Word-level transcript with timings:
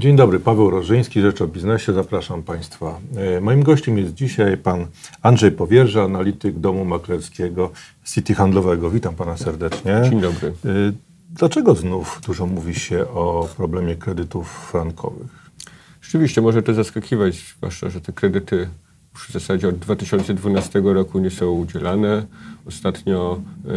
Dzień 0.00 0.16
dobry, 0.16 0.40
Paweł 0.40 0.70
Rożyński, 0.70 1.20
Rzecz 1.20 1.42
o 1.42 1.46
Biznesie. 1.46 1.92
Zapraszam 1.92 2.42
Państwa. 2.42 3.00
E, 3.16 3.40
moim 3.40 3.62
gościem 3.62 3.98
jest 3.98 4.14
dzisiaj 4.14 4.56
pan 4.56 4.86
Andrzej 5.22 5.52
Powierża, 5.52 6.02
analityk 6.02 6.58
domu 6.58 6.84
maklerskiego 6.84 7.70
City 8.04 8.34
Handlowego. 8.34 8.90
Witam 8.90 9.14
Pana 9.14 9.36
serdecznie. 9.36 10.00
Dzień 10.10 10.20
dobry. 10.20 10.48
E, 10.48 10.52
dlaczego 11.30 11.74
znów 11.74 12.20
dużo 12.26 12.46
mówi 12.46 12.74
się 12.74 13.08
o 13.08 13.48
problemie 13.56 13.96
kredytów 13.96 14.68
frankowych? 14.70 15.50
Rzeczywiście 16.02 16.40
może 16.40 16.62
to 16.62 16.74
zaskakiwać, 16.74 17.54
zwłaszcza, 17.56 17.90
że 17.90 18.00
te 18.00 18.12
kredyty 18.12 18.68
w 19.14 19.32
zasadzie 19.32 19.68
od 19.68 19.78
2012 19.78 20.80
roku 20.84 21.18
nie 21.18 21.30
są 21.30 21.50
udzielane. 21.50 22.26
Ostatnio 22.66 23.40
e, 23.68 23.70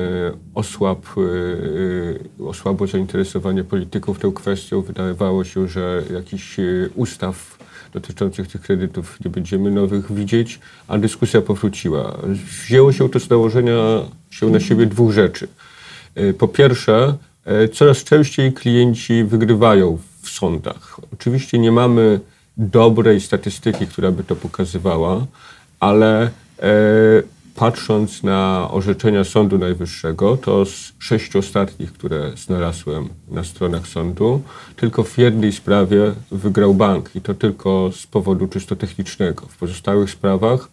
osłab, 0.54 1.06
e, 2.40 2.44
osłabło 2.46 2.88
zainteresowanie 2.88 3.64
polityków 3.64 4.20
tą 4.20 4.32
kwestią. 4.32 4.82
Wydawało 4.82 5.44
się, 5.44 5.68
że 5.68 6.04
jakichś 6.14 6.60
e, 6.60 6.64
ustaw 6.96 7.58
dotyczących 7.94 8.48
tych 8.48 8.62
kredytów 8.62 9.20
nie 9.26 9.32
będziemy 9.32 9.72
nowych 9.72 10.12
widzieć, 10.12 10.60
a 10.88 10.98
dyskusja 10.98 11.42
powróciła. 11.42 12.18
Wzięło 12.64 12.92
się 12.92 13.10
to 13.10 13.20
z 13.20 13.30
nałożenia 13.30 13.76
się 14.30 14.50
na 14.50 14.60
siebie 14.60 14.86
dwóch 14.86 15.12
rzeczy. 15.12 15.48
Po 16.38 16.48
pierwsze, 16.48 17.18
coraz 17.74 18.04
częściej 18.04 18.54
klienci 18.54 19.24
wygrywają 19.24 19.98
w 20.22 20.30
sądach. 20.30 21.00
Oczywiście 21.14 21.60
nie 21.60 21.72
mamy 21.72 22.20
dobrej 22.58 23.22
statystyki, 23.22 23.88
która 23.88 24.12
by 24.12 24.24
to 24.24 24.36
pokazywała, 24.36 25.26
ale 25.80 26.24
e, 26.24 26.30
patrząc 27.56 28.24
na 28.24 28.68
orzeczenia 28.72 29.24
Sądu 29.24 29.58
Najwyższego, 29.58 30.38
to 30.38 30.66
z 30.66 30.94
sześciu 31.00 31.40
ostatnich, 31.40 31.94
które 31.94 32.32
znalazłem 32.36 33.10
na 33.32 33.44
stronach 33.44 33.88
sądu, 33.88 34.42
tylko 34.76 35.04
w 35.04 35.18
jednej 35.18 35.52
sprawie 35.52 36.14
wygrał 36.32 36.74
bank 36.74 37.16
i 37.16 37.22
to 37.22 37.34
tylko 37.34 37.92
z 37.96 38.08
powodu 38.08 38.48
czysto 38.48 38.76
technicznego. 38.76 39.46
W 39.46 39.58
pozostałych 39.58 40.10
sprawach 40.10 40.70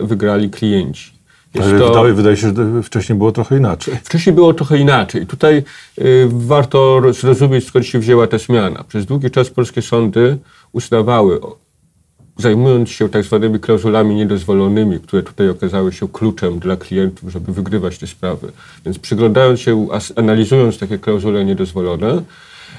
wygrali 0.00 0.50
klienci. 0.50 1.22
Ale 1.60 1.78
to... 1.78 1.88
wydaje, 1.88 2.14
wydaje 2.14 2.36
się, 2.36 2.54
że 2.54 2.82
wcześniej 2.82 3.18
było 3.18 3.32
trochę 3.32 3.56
inaczej. 3.56 3.94
Wcześniej 4.04 4.34
było 4.34 4.54
trochę 4.54 4.78
inaczej. 4.78 5.26
Tutaj 5.26 5.62
y, 5.98 6.28
warto 6.30 7.02
zrozumieć, 7.12 7.66
skąd 7.66 7.86
się 7.86 7.98
wzięła 7.98 8.26
ta 8.26 8.38
zmiana. 8.38 8.84
Przez 8.84 9.06
długi 9.06 9.30
czas 9.30 9.50
polskie 9.50 9.82
sądy 9.82 10.38
uznawały, 10.72 11.40
zajmując 12.36 12.90
się 12.90 13.08
tak 13.08 13.24
zwanymi 13.24 13.60
klauzulami 13.60 14.14
niedozwolonymi, 14.14 15.00
które 15.00 15.22
tutaj 15.22 15.48
okazały 15.48 15.92
się 15.92 16.08
kluczem 16.08 16.58
dla 16.58 16.76
klientów, 16.76 17.30
żeby 17.30 17.52
wygrywać 17.52 17.98
te 17.98 18.06
sprawy. 18.06 18.52
Więc 18.84 18.98
przyglądając 18.98 19.60
się, 19.60 19.88
analizując 20.16 20.78
takie 20.78 20.98
klauzule 20.98 21.44
niedozwolone, 21.44 22.22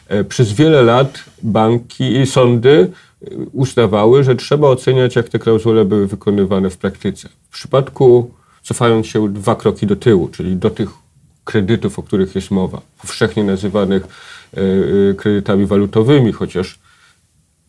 e, 0.08 0.24
przez 0.24 0.54
wiele 0.54 0.84
lat 0.84 1.24
banki 1.44 2.18
i 2.18 2.26
sądy 2.26 2.92
e, 3.22 3.36
uznawały, 3.52 4.24
że 4.24 4.36
trzeba 4.36 4.68
oceniać, 4.68 5.16
jak 5.16 5.30
te 5.30 5.40
klauzule 5.40 5.86
były 5.86 6.08
wykonywane 6.08 6.70
w 6.70 6.78
praktyce. 6.78 7.30
W 7.50 7.54
przypadku, 7.54 8.32
cofając 8.64 9.08
się 9.08 9.34
dwa 9.34 9.56
kroki 9.56 9.88
do 9.88 9.96
tyłu, 9.96 10.28
czyli 10.28 10.56
do 10.56 10.70
tych 10.70 10.90
kredytów, 11.44 12.00
o 12.00 12.04
których 12.04 12.36
jest 12.36 12.52
mowa, 12.52 12.82
powszechnie 13.02 13.44
nazywanych 13.44 14.04
e, 14.54 15.14
kredytami 15.14 15.66
walutowymi, 15.66 16.32
chociaż 16.32 16.80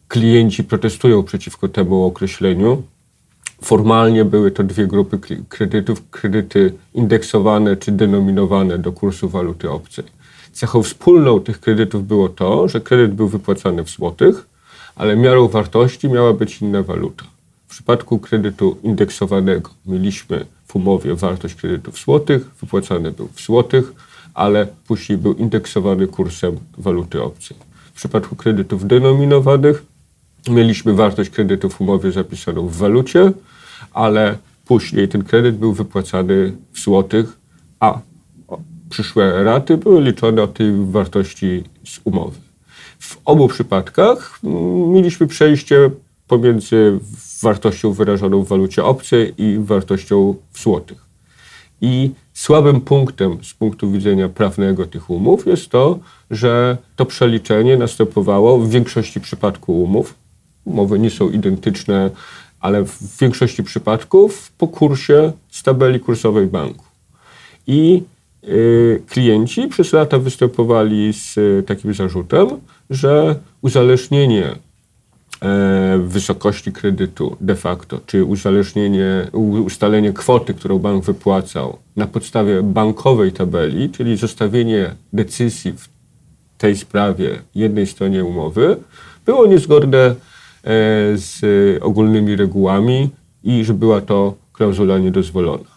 klienci 0.08 0.64
protestują 0.64 1.22
przeciwko 1.22 1.69
temu 1.69 2.05
określeniu. 2.05 2.83
Formalnie 3.62 4.24
były 4.24 4.50
to 4.50 4.62
dwie 4.64 4.86
grupy 4.86 5.19
kredytów, 5.48 6.11
kredyty 6.11 6.72
indeksowane 6.94 7.77
czy 7.77 7.92
denominowane 7.92 8.78
do 8.78 8.92
kursu 8.92 9.28
waluty 9.28 9.70
obcej. 9.70 10.05
Cechą 10.52 10.83
wspólną 10.83 11.41
tych 11.41 11.61
kredytów 11.61 12.06
było 12.06 12.28
to, 12.28 12.69
że 12.69 12.80
kredyt 12.80 13.14
był 13.14 13.28
wypłacany 13.28 13.84
w 13.84 13.91
złotych, 13.91 14.46
ale 14.96 15.16
miarą 15.16 15.48
wartości 15.48 16.08
miała 16.08 16.33
być 16.33 16.62
inna 16.62 16.83
waluta. 16.83 17.24
W 17.66 17.70
przypadku 17.70 18.18
kredytu 18.18 18.77
indeksowanego 18.83 19.70
mieliśmy 19.86 20.46
w 20.66 20.77
umowie 20.77 21.14
wartość 21.14 21.55
kredytu 21.55 21.92
w 21.92 21.98
złotych, 21.98 22.50
wypłacany 22.61 23.11
był 23.12 23.29
w 23.34 23.40
złotych, 23.40 23.92
ale 24.34 24.67
później 24.86 25.18
był 25.18 25.34
indeksowany 25.34 26.06
kursem 26.06 26.56
waluty 26.79 27.23
obcej. 27.23 27.56
W 27.84 27.96
przypadku 27.96 28.36
kredytów 28.36 28.86
denominowanych 28.86 29.84
mieliśmy 30.48 30.94
wartość 30.94 31.30
kredytu 31.30 31.68
w 31.70 31.80
umowie 31.80 32.12
zapisaną 32.12 32.68
w 32.68 32.77
walucie, 32.77 33.32
ale 33.92 34.38
później 34.64 35.08
ten 35.08 35.24
kredyt 35.24 35.56
był 35.56 35.72
wypłacany 35.72 36.56
w 36.72 36.80
złotych, 36.80 37.38
a 37.80 37.98
przyszłe 38.90 39.44
raty 39.44 39.77
były 39.77 40.02
liczone 40.02 40.42
od 40.42 40.55
tej 40.55 40.72
wartości 40.90 41.64
z 41.84 42.00
umowy. 42.05 42.38
W 42.98 43.18
obu 43.24 43.48
przypadkach 43.48 44.40
mm, 44.44 44.90
mieliśmy 44.92 45.27
przejście 45.27 45.90
pomiędzy 46.28 46.98
wartością 47.42 47.92
wyrażoną 47.92 48.42
w 48.42 48.48
walucie 48.48 48.84
obcej 48.84 49.34
i 49.38 49.58
wartością 49.58 50.34
w 50.52 50.62
złotych. 50.62 51.05
I 51.80 52.11
słabym 52.32 52.80
punktem 52.80 53.38
z 53.44 53.55
punktu 53.55 53.90
widzenia 53.90 54.28
prawnego 54.28 54.86
tych 54.86 55.11
umów 55.11 55.46
jest 55.46 55.68
to, 55.68 55.98
że 56.30 56.76
to 56.96 57.06
przeliczenie 57.06 57.76
następowało 57.76 58.58
w 58.58 58.70
większości 58.70 59.20
przypadków 59.20 59.76
umów 59.76 60.14
umowy 60.64 60.98
nie 60.98 61.11
są 61.11 61.30
identyczne, 61.30 62.11
ale 62.61 62.85
w 62.85 63.19
większości 63.20 63.63
przypadków 63.63 64.52
po 64.58 64.69
kursie 64.69 65.33
z 65.51 65.63
tabeli 65.63 66.01
kursowej 66.01 66.47
banku. 66.47 66.85
I 67.67 68.02
y, 68.45 69.03
klienci 69.08 69.69
przez 69.69 69.92
lata 69.92 70.19
występowali 70.19 71.13
z 71.13 71.39
y, 71.39 71.64
takim 71.67 71.95
zarzutem, 71.95 72.48
że 72.91 73.36
uzależnienie 73.63 74.45
e, 75.42 75.98
wysokości 75.98 76.73
kredytu 76.73 77.36
de 77.41 77.55
facto, 77.55 78.01
czy 78.07 78.24
uzależnienie, 78.24 79.30
ustalenie 79.64 80.13
kwoty, 80.13 80.55
którą 80.55 80.79
bank 80.79 81.05
wypłacał 81.05 81.79
na 81.97 82.07
podstawie 82.07 82.63
bankowej 82.63 83.33
tabeli, 83.33 83.91
czyli 83.91 84.17
zostawienie 84.17 84.95
decyzji 85.13 85.73
w 85.73 85.89
tej 86.58 86.77
sprawie 86.77 87.42
jednej 87.55 87.86
stronie 87.86 88.24
umowy, 88.24 88.77
było 89.27 89.47
niezgodne 89.47 90.14
z 91.14 91.41
ogólnymi 91.83 92.36
regułami 92.36 93.11
i 93.45 93.64
że 93.64 93.75
była 93.75 94.01
to 94.01 94.35
klauzula 94.52 94.98
niedozwolona. 94.98 95.75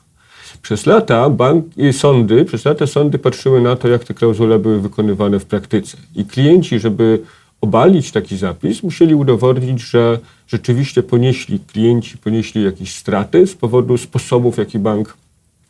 Przez 0.61 0.85
lata 0.85 1.29
bank, 1.29 1.65
sądy, 1.91 2.45
przez 2.45 2.65
lata 2.65 2.87
sądy 2.87 3.19
patrzyły 3.19 3.61
na 3.61 3.75
to, 3.75 3.87
jak 3.87 4.03
te 4.03 4.13
klauzule 4.13 4.59
były 4.59 4.81
wykonywane 4.81 5.39
w 5.39 5.45
praktyce. 5.45 5.97
I 6.15 6.25
klienci, 6.25 6.79
żeby 6.79 7.19
obalić 7.61 8.11
taki 8.11 8.37
zapis, 8.37 8.83
musieli 8.83 9.15
udowodnić, 9.15 9.81
że 9.81 10.19
rzeczywiście 10.47 11.03
ponieśli 11.03 11.59
klienci, 11.59 12.17
ponieśli 12.17 12.63
jakieś 12.63 12.95
straty 12.95 13.47
z 13.47 13.55
powodu 13.55 13.97
sposobów, 13.97 14.55
w 14.55 14.57
jaki 14.57 14.79
bank 14.79 15.17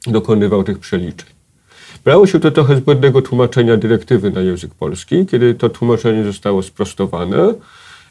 dokonywał 0.07 0.63
tych 0.63 0.79
przeliczeń. 0.79 1.29
Brało 2.05 2.27
się 2.27 2.39
to 2.39 2.51
trochę 2.51 2.75
z 2.75 2.79
błędnego 2.79 3.21
tłumaczenia 3.21 3.77
dyrektywy 3.77 4.31
na 4.31 4.41
język 4.41 4.73
polski, 4.73 5.25
kiedy 5.25 5.55
to 5.55 5.69
tłumaczenie 5.69 6.23
zostało 6.23 6.63
sprostowane 6.63 7.53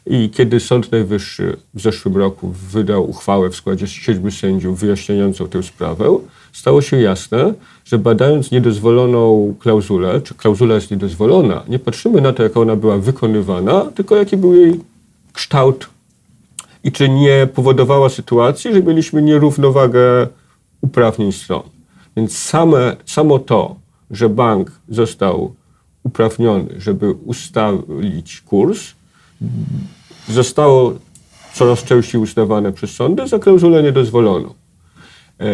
i 0.09 0.29
kiedy 0.29 0.59
Sąd 0.59 0.91
Najwyższy 0.91 1.57
w 1.73 1.81
zeszłym 1.81 2.17
roku 2.17 2.53
wydał 2.71 3.09
uchwałę 3.09 3.49
w 3.49 3.55
składzie 3.55 3.87
siedmiu 3.87 4.31
sędziów 4.31 4.79
wyjaśniającą 4.79 5.47
tę 5.47 5.63
sprawę, 5.63 6.17
stało 6.53 6.81
się 6.81 7.01
jasne, 7.01 7.53
że 7.85 7.97
badając 7.97 8.51
niedozwoloną 8.51 9.55
klauzulę, 9.59 10.21
czy 10.21 10.35
klauzula 10.35 10.75
jest 10.75 10.91
niedozwolona, 10.91 11.63
nie 11.67 11.79
patrzymy 11.79 12.21
na 12.21 12.33
to, 12.33 12.43
jak 12.43 12.57
ona 12.57 12.75
była 12.75 12.97
wykonywana, 12.97 13.85
tylko 13.95 14.15
jaki 14.15 14.37
był 14.37 14.55
jej 14.55 14.79
kształt 15.33 15.89
i 16.83 16.91
czy 16.91 17.09
nie 17.09 17.47
powodowała 17.53 18.09
sytuacji, 18.09 18.73
że 18.73 18.83
mieliśmy 18.83 19.21
nierównowagę 19.21 20.27
uprawnień 20.81 21.31
stron. 21.31 21.63
Więc 22.17 22.37
same, 22.37 22.95
samo 23.05 23.39
to, 23.39 23.75
że 24.11 24.29
bank 24.29 24.71
został 24.89 25.53
uprawniony, 26.03 26.69
żeby 26.77 27.11
ustalić 27.11 28.41
kurs, 28.41 28.93
zostało 30.27 30.93
coraz 31.53 31.83
częściej 31.83 32.21
uznawane 32.21 32.71
przez 32.71 32.91
sądy 32.91 33.27
za 33.27 33.39
klauzulę 33.39 33.83
niedozwoloną. 33.83 34.53
E, 35.39 35.45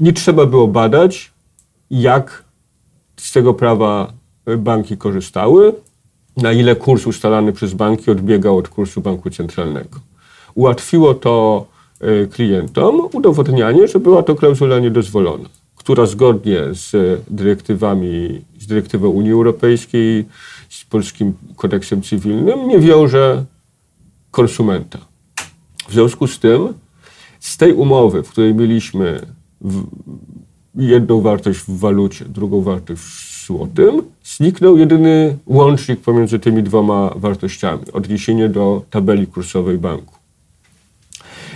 nie 0.00 0.12
trzeba 0.12 0.46
było 0.46 0.68
badać, 0.68 1.32
jak 1.90 2.44
z 3.16 3.32
tego 3.32 3.54
prawa 3.54 4.12
banki 4.58 4.96
korzystały, 4.96 5.72
na 6.36 6.52
ile 6.52 6.76
kurs 6.76 7.06
ustalany 7.06 7.52
przez 7.52 7.74
banki 7.74 8.10
odbiegał 8.10 8.58
od 8.58 8.68
kursu 8.68 9.00
banku 9.00 9.30
centralnego. 9.30 10.00
Ułatwiło 10.54 11.14
to 11.14 11.66
e, 12.00 12.26
klientom 12.26 13.08
udowodnianie, 13.12 13.88
że 13.88 14.00
była 14.00 14.22
to 14.22 14.34
klauzula 14.34 14.78
niedozwolona, 14.78 15.48
która 15.76 16.06
zgodnie 16.06 16.60
z 16.72 17.20
dyrektywami, 17.30 18.44
z 18.58 18.66
dyrektywą 18.66 19.08
Unii 19.08 19.32
Europejskiej, 19.32 20.24
z 20.68 20.84
polskim 20.84 21.32
kodeksem 21.56 22.02
cywilnym 22.02 22.68
nie 22.68 22.78
wiąże 22.78 23.44
konsumenta. 24.36 24.98
W 25.88 25.92
związku 25.92 26.26
z 26.26 26.38
tym, 26.38 26.74
z 27.40 27.56
tej 27.56 27.72
umowy, 27.72 28.22
w 28.22 28.30
której 28.30 28.54
mieliśmy 28.54 29.20
jedną 30.74 31.20
wartość 31.20 31.58
w 31.58 31.78
walucie, 31.78 32.24
drugą 32.24 32.60
wartość 32.62 33.02
w 33.02 33.46
złotym, 33.46 34.02
zniknął 34.24 34.78
jedyny 34.78 35.38
łącznik 35.46 36.00
pomiędzy 36.00 36.38
tymi 36.38 36.62
dwoma 36.62 37.10
wartościami 37.16 37.82
odniesienie 37.92 38.48
do 38.48 38.82
tabeli 38.90 39.26
kursowej 39.26 39.78
banku. 39.78 40.14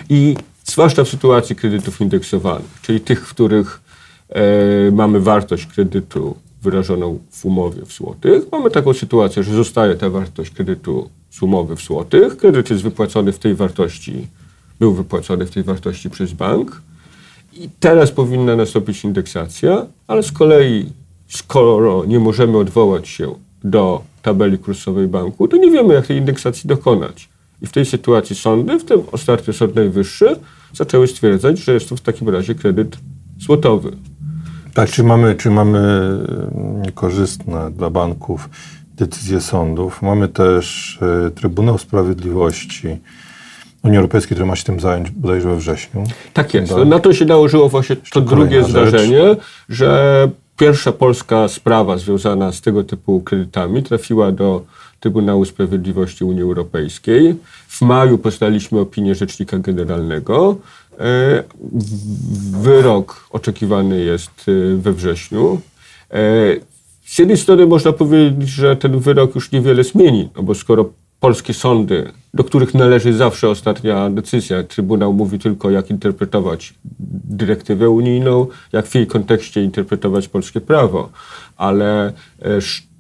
I 0.09 0.37
zwłaszcza 0.65 1.05
w 1.05 1.09
sytuacji 1.09 1.57
kredytów 1.57 2.01
indeksowanych, 2.01 2.81
czyli 2.83 3.01
tych, 3.01 3.29
w 3.29 3.31
których 3.35 3.81
e, 4.29 4.43
mamy 4.91 5.21
wartość 5.21 5.67
kredytu 5.67 6.37
wyrażoną 6.63 7.19
w 7.31 7.45
umowie 7.45 7.83
w 7.87 7.93
złotych, 7.93 8.43
mamy 8.53 8.71
taką 8.71 8.93
sytuację, 8.93 9.43
że 9.43 9.55
zostaje 9.55 9.95
ta 9.95 10.11
wartość 10.11 10.51
kredytu 10.51 11.11
z 11.31 11.43
umowy 11.43 11.77
w 11.77 11.81
złotych, 11.81 12.37
kredyt 12.37 12.71
jest 12.71 12.83
wypłacony 12.83 13.33
w 13.33 13.39
tej 13.39 13.55
wartości, 13.55 14.27
był 14.81 14.95
wypłacony 14.95 15.47
w 15.47 15.51
tej 15.51 15.63
wartości 15.63 16.11
przez 16.11 16.33
bank 16.33 16.83
i 17.53 17.69
teraz 17.81 18.11
powinna 18.11 18.57
nastąpić 18.57 19.05
indeksacja, 19.05 19.87
ale 20.07 20.23
z 20.23 20.33
kolei, 20.33 20.93
skoro 21.29 22.05
nie 22.05 22.21
możemy 22.21 22.59
odwołać 22.59 23.09
się 23.09 23.35
do 23.65 24.03
tabeli 24.23 24.59
kursowej 24.59 25.09
banku, 25.09 25.49
to 25.49 25.57
nie 25.57 25.71
wiemy, 25.71 25.95
jak 25.95 26.07
tej 26.07 26.17
indeksacji 26.17 26.69
dokonać. 26.69 27.29
I 27.63 27.67
w 27.67 27.73
tej 27.73 27.87
sytuacji 27.87 28.37
sądy, 28.37 28.79
w 28.79 28.85
tym 28.85 29.03
ostatnio 29.13 29.53
Sąd 29.53 29.75
Najwyższy, 29.75 30.37
zaczęły 30.75 31.07
stwierdzać, 31.07 31.59
że 31.59 31.75
jest 31.75 31.89
to 31.89 31.97
w 31.97 32.01
takim 32.01 32.29
razie 32.29 32.55
kredyt 32.55 32.97
złotowy. 33.39 33.97
Tak, 34.75 34.91
czy 34.91 35.03
mamy, 35.05 35.35
czy 35.35 35.51
mamy 35.51 36.11
niekorzystne 36.87 37.71
dla 37.71 37.91
banków 37.91 38.49
decyzje 39.01 39.41
sądów? 39.41 40.03
Mamy 40.03 40.29
też 40.29 40.99
y, 41.27 41.31
Trybunał 41.31 41.79
Sprawiedliwości 41.79 42.99
Unii 43.83 43.97
Europejskiej, 43.97 44.35
który 44.35 44.47
ma 44.47 44.57
się 44.57 44.65
tym 44.65 44.81
zająć 44.81 45.11
bodajże 45.11 45.49
we 45.49 45.57
wrześniu. 45.57 46.05
Tak 46.33 46.55
jest. 46.55 46.73
Na 46.87 46.99
to 46.99 47.13
się 47.13 47.25
nałożyło 47.25 47.69
właśnie 47.69 47.97
to 47.97 48.21
drugie 48.21 48.65
zdarzenie, 48.65 49.29
rzecz. 49.29 49.39
że 49.69 50.29
pierwsza 50.57 50.93
polska 50.93 51.49
sprawa 51.49 51.99
związana 51.99 52.53
z 52.53 52.61
tego 52.61 52.85
typu 52.85 53.21
kredytami 53.21 53.83
trafiła 53.83 54.33
do 54.33 54.65
Trybunału 55.01 55.45
Sprawiedliwości 55.45 56.25
Unii 56.25 56.43
Europejskiej. 56.43 57.37
W 57.69 57.83
maju 57.83 58.19
poznaliśmy 58.19 58.81
opinię 58.81 59.15
Rzecznika 59.15 59.59
Generalnego. 59.59 60.57
E, 60.99 61.43
wyrok 62.53 63.27
oczekiwany 63.31 64.01
jest 64.01 64.31
e, 64.49 64.77
we 64.77 64.93
wrześniu. 64.93 65.61
E, 67.11 67.15
z 67.15 67.19
jednej 67.19 67.37
strony 67.37 67.67
można 67.67 67.93
powiedzieć, 67.93 68.49
że 68.49 68.77
ten 68.77 68.99
wyrok 68.99 69.35
już 69.35 69.53
niewiele 69.53 69.85
zmieni, 69.85 70.29
no 70.37 70.43
bo 70.43 70.55
skoro 70.55 70.91
polskie 71.21 71.55
sądy, 71.55 72.13
do 72.35 72.45
których 72.45 72.75
należy 72.75 73.15
zawsze 73.15 73.49
ostatnia 73.49 74.11
decyzja, 74.11 74.63
Trybunał 74.63 75.13
mówi 75.13 75.39
tylko, 75.39 75.71
jak 75.71 75.91
interpretować 75.91 76.75
dyrektywę 77.25 77.91
unijną, 77.91 78.47
jak 78.73 78.87
w 78.87 78.95
jej 78.95 79.07
kontekście 79.07 79.65
interpretować 79.65 80.29
polskie 80.29 80.61
prawo, 80.61 81.09
ale 81.57 82.13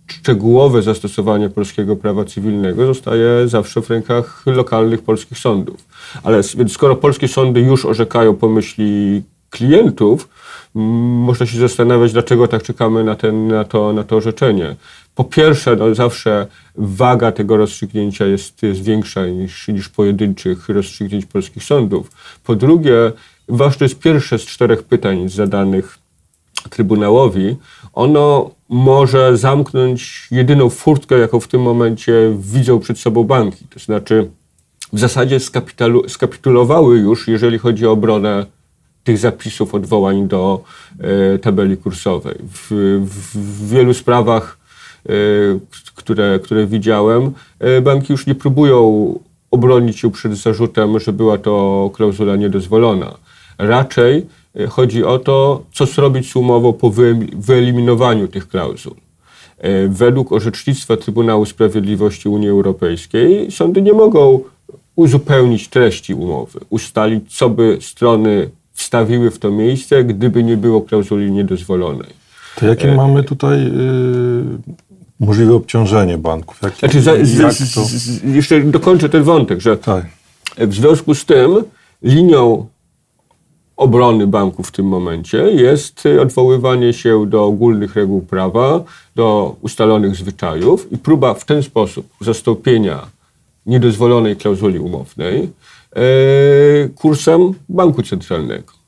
szczegółowe 0.08 0.82
zastosowanie 0.82 1.48
polskiego 1.48 1.96
prawa 1.96 2.24
cywilnego 2.24 2.86
zostaje 2.86 3.48
zawsze 3.48 3.82
w 3.82 3.90
rękach 3.90 4.42
lokalnych 4.46 5.02
polskich 5.02 5.38
sądów. 5.38 5.86
Ale 6.22 6.40
więc 6.56 6.72
skoro 6.72 6.96
polskie 6.96 7.28
sądy 7.28 7.60
już 7.60 7.86
orzekają 7.86 8.36
pomyśli 8.36 9.22
klientów, 9.50 10.28
można 10.75 11.46
się 11.46 11.58
zastanawiać, 11.58 12.12
dlaczego 12.12 12.49
tak 12.49 12.62
czekamy 12.62 13.05
na, 13.05 13.14
ten, 13.14 13.49
na, 13.49 13.64
to, 13.64 13.93
na 13.93 14.05
to 14.05 14.17
orzeczenie. 14.17 14.76
Po 15.14 15.25
pierwsze, 15.25 15.76
no 15.76 15.94
zawsze 15.94 16.46
waga 16.76 17.32
tego 17.32 17.56
rozstrzygnięcia 17.56 18.26
jest, 18.26 18.62
jest 18.62 18.82
większa 18.82 19.26
niż, 19.26 19.69
niż 19.69 19.88
pojedynczych 19.88 20.69
rozstrzygnięć 20.69 21.26
polskich 21.26 21.64
sądów. 21.64 22.11
Po 22.44 22.56
drugie, 22.56 23.12
ważne 23.49 23.84
jest 23.84 23.99
pierwsze 23.99 24.38
z 24.38 24.43
czterech 24.43 24.82
pytań 24.82 25.28
zadanych 25.28 25.99
Trybunałowi. 26.70 27.56
Ono 27.93 28.50
może 28.69 29.37
zamknąć 29.37 30.28
jedyną 30.31 30.70
furtkę, 30.70 31.19
jaką 31.19 31.40
w 31.40 31.49
tym 31.49 31.62
momencie 31.62 32.12
widzą 32.38 32.81
przed 32.81 32.99
sobą 32.99 33.25
banki. 33.25 33.64
To 33.70 33.81
znaczy, 33.81 34.31
w 34.93 34.99
zasadzie 34.99 35.38
skapitulowały 36.08 36.99
już, 36.99 37.28
jeżeli 37.28 37.58
chodzi 37.58 37.87
o 37.87 37.93
obronę 37.93 38.46
tych 39.05 39.19
zapisów 39.19 39.75
odwołań 39.75 40.29
do 40.29 40.64
e, 41.00 41.38
tabeli 41.38 41.76
kursowej. 41.76 42.35
W, 42.52 42.69
w, 43.05 43.37
w 43.37 43.70
wielu 43.70 43.94
sprawach, 43.94 44.58
e, 45.06 45.12
które, 45.94 46.41
które 46.43 46.67
widziałem, 46.67 47.32
e, 47.58 47.81
banki 47.81 48.12
już 48.12 48.26
nie 48.26 48.35
próbują 48.35 49.19
obronić 49.50 49.99
się 49.99 50.11
przed 50.11 50.35
zarzutem, 50.35 51.00
że 51.00 51.12
była 51.12 51.38
to 51.38 51.91
klauzula 51.94 52.37
niedozwolona. 52.37 53.14
Raczej 53.58 54.26
chodzi 54.69 55.05
o 55.05 55.19
to, 55.19 55.62
co 55.73 55.87
zrobić 55.87 56.32
z 56.32 56.37
umową 56.37 56.73
po 56.73 56.91
wyeliminowaniu 57.35 58.29
tych 58.29 58.49
klauzul. 58.49 58.94
Według 59.88 60.32
orzecznictwa 60.32 60.96
Trybunału 60.96 61.46
Sprawiedliwości 61.46 62.29
Unii 62.29 62.49
Europejskiej 62.49 63.50
sądy 63.50 63.82
nie 63.82 63.93
mogą 63.93 64.41
uzupełnić 64.96 65.69
treści 65.69 66.14
umowy, 66.14 66.61
ustalić, 66.70 67.38
co 67.38 67.50
by 67.50 67.79
strony 67.81 68.50
wstawiły 68.81 69.31
w 69.31 69.38
to 69.38 69.50
miejsce, 69.50 70.05
gdyby 70.05 70.44
nie 70.44 70.56
było 70.56 70.81
klauzuli 70.82 71.32
niedozwolonej. 71.32 72.11
To 72.56 72.67
jakie 72.67 72.93
e, 72.93 72.94
mamy 72.94 73.25
tutaj 73.25 73.67
y, 73.67 73.71
możliwe 75.21 75.55
obciążenie 75.55 76.19
banków? 76.19 76.62
Jakie, 76.62 76.79
znaczy, 76.79 77.00
za, 77.00 77.12
jak 77.12 77.55
to... 77.75 77.81
jeszcze 78.25 78.61
dokończę 78.61 79.09
ten 79.09 79.23
wątek, 79.23 79.61
że 79.61 79.77
tak. 79.77 80.06
w 80.59 80.75
związku 80.75 81.15
z 81.15 81.25
tym 81.25 81.65
linią 82.03 82.67
obrony 83.77 84.27
banku 84.27 84.62
w 84.62 84.73
tym 84.73 84.87
momencie 84.87 85.38
jest 85.38 86.09
odwoływanie 86.23 86.93
się 86.93 87.27
do 87.27 87.44
ogólnych 87.44 87.97
reguł 87.97 88.23
prawa, 88.23 88.85
do 89.17 89.56
ustalonych 89.61 90.17
zwyczajów 90.17 90.93
i 90.93 90.99
próba 90.99 91.35
w 91.35 91.44
ten 91.44 91.62
sposób 91.62 92.06
zastąpienia 92.21 93.06
niedozwolonej 93.67 94.37
klauzuli 94.37 94.79
umownej 94.79 95.49
kursem 96.94 97.52
banku 97.69 98.02
centralnego. 98.02 98.81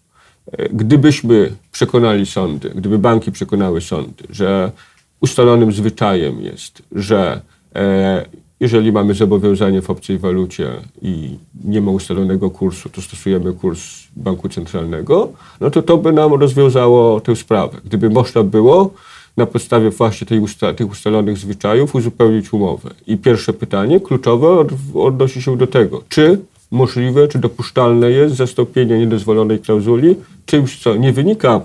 E, 0.52 0.68
gdybyśmy 0.68 1.52
przekonali 1.72 2.26
sądy, 2.26 2.70
gdyby 2.74 2.98
banki 2.98 3.32
przekonały 3.32 3.80
sądy, 3.80 4.24
że 4.30 4.72
ustalonym 5.20 5.72
zwyczajem 5.72 6.40
jest, 6.40 6.82
że 6.92 7.40
e, 7.74 8.26
jeżeli 8.60 8.92
mamy 8.92 9.14
zobowiązanie 9.14 9.82
w 9.82 9.90
obcej 9.90 10.18
walucie 10.18 10.70
i 11.02 11.38
nie 11.64 11.80
ma 11.80 11.90
ustalonego 11.90 12.50
kursu, 12.50 12.88
to 12.88 13.02
stosujemy 13.02 13.52
kurs 13.52 13.80
banku 14.16 14.48
centralnego, 14.48 15.32
no 15.60 15.70
to 15.70 15.82
to 15.82 15.98
by 15.98 16.12
nam 16.12 16.32
rozwiązało 16.34 17.20
tę 17.20 17.36
sprawę. 17.36 17.78
Gdyby 17.84 18.10
można 18.10 18.42
było 18.42 18.94
na 19.36 19.46
podstawie 19.46 19.90
właśnie 19.90 20.26
tej 20.26 20.40
usta 20.40 20.74
tych 20.74 20.90
ustalonych 20.90 21.38
zwyczajów 21.38 21.94
uzupełnić 21.94 22.52
umowę. 22.52 22.90
I 23.06 23.16
pierwsze 23.16 23.52
pytanie, 23.52 24.00
kluczowe, 24.00 24.48
od 24.48 24.68
odnosi 24.94 25.42
się 25.42 25.56
do 25.56 25.66
tego, 25.66 26.02
czy 26.08 26.38
możliwe, 26.72 27.28
czy 27.28 27.38
dopuszczalne 27.38 28.10
jest 28.10 28.36
zastąpienie 28.36 28.98
niedozwolonej 28.98 29.58
klauzuli 29.58 30.16
czymś, 30.46 30.82
co 30.82 30.96
nie 30.96 31.12
wynika 31.12 31.60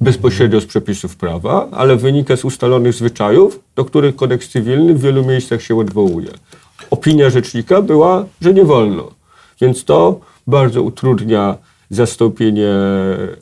bezpośrednio 0.00 0.60
z 0.60 0.66
przepisów 0.66 1.16
prawa, 1.16 1.68
ale 1.72 1.96
wynika 1.96 2.36
z 2.36 2.44
ustalonych 2.44 2.94
zwyczajów, 2.94 3.60
do 3.76 3.84
których 3.84 4.16
kodeks 4.16 4.48
cywilny 4.48 4.94
w 4.94 5.00
wielu 5.00 5.24
miejscach 5.24 5.62
się 5.62 5.78
odwołuje. 5.78 6.28
Opinia 6.90 7.30
rzecznika 7.30 7.82
była, 7.82 8.24
że 8.40 8.54
nie 8.54 8.64
wolno. 8.64 9.10
Więc 9.60 9.84
to 9.84 10.20
bardzo 10.46 10.82
utrudnia 10.82 11.56
zastąpienie 11.90 12.72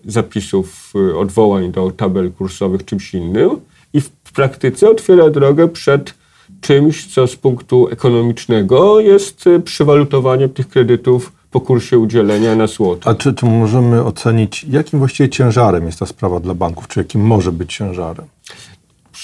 zapisów 0.05 0.93
y, 1.11 1.19
odwołań 1.19 1.73
do 1.73 1.91
tabel 1.91 2.33
kursowych 2.33 2.85
czymś 2.85 3.15
innym 3.15 3.51
i 3.93 4.01
w 4.01 4.11
praktyce 4.35 4.91
otwiera 4.91 5.31
drogę 5.31 5.69
przed 5.69 6.15
czymś, 6.61 7.15
co 7.15 7.27
z 7.27 7.37
punktu 7.37 7.89
ekonomicznego 7.89 9.01
jest 9.01 9.47
y, 9.47 9.61
przewalutowaniem 9.61 10.51
tych 10.51 10.69
kredytów 10.69 11.33
po 11.51 11.61
kursie 11.61 11.99
udzielenia 11.99 12.57
na 12.57 12.67
złoto. 12.67 13.11
A 13.11 13.15
czy, 13.15 13.35
czy 13.35 13.47
możemy 13.47 14.05
ocenić, 14.05 14.67
jakim 14.71 14.99
właściwie 14.99 15.29
ciężarem 15.29 15.87
jest 15.87 15.99
ta 15.99 16.07
sprawa 16.07 16.41
dla 16.41 16.55
banków, 16.55 16.89
czy 16.89 17.01
jakim 17.01 17.21
może 17.21 17.53
być 17.53 17.77
ciężarem? 17.77 18.27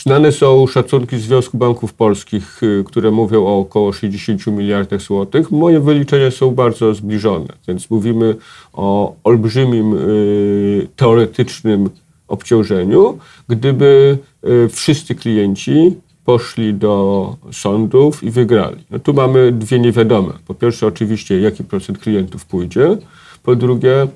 Znane 0.02 0.32
są 0.32 0.66
szacunki 0.66 1.18
Związku 1.18 1.58
Banków 1.58 1.92
Polskich, 1.92 2.62
y, 2.62 2.84
które 2.86 3.10
mówią 3.10 3.46
o 3.46 3.58
około 3.58 3.92
60 3.92 4.46
miliardach 4.46 5.00
złotych. 5.00 5.50
Moje 5.50 5.80
wyliczenia 5.80 6.30
są 6.30 6.50
bardzo 6.50 6.94
zbliżone, 6.94 7.46
więc 7.68 7.90
mówimy 7.90 8.36
o 8.72 9.14
olbrzymim 9.24 9.94
y, 9.94 10.88
teoretycznym 10.96 11.90
obciążeniu, 12.28 13.18
gdyby 13.48 14.18
y, 14.44 14.68
wszyscy 14.68 15.14
klienci 15.14 15.96
poszli 16.24 16.74
do 16.74 17.36
sądów 17.52 18.22
i 18.22 18.30
wygrali. 18.30 18.84
No 18.90 18.98
tu 18.98 19.14
mamy 19.14 19.52
dwie 19.52 19.78
niewiadome. 19.78 20.32
Po 20.46 20.54
pierwsze, 20.54 20.86
oczywiście, 20.86 21.40
jaki 21.40 21.64
procent 21.64 21.98
klientów 21.98 22.44
pójdzie. 22.44 22.96
Po 23.42 23.56
drugie, 23.56 24.06